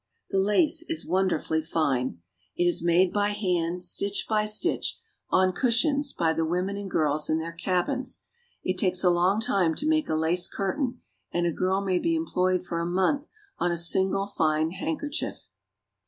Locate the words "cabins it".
7.51-8.79